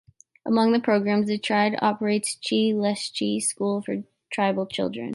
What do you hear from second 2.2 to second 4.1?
the Chief Leschi School for